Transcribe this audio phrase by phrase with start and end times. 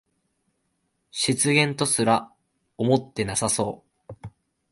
[1.11, 2.31] 失言とすら
[2.75, 4.15] 思ってなさそう